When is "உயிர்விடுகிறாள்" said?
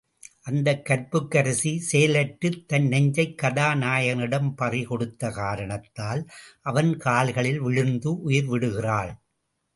8.29-9.13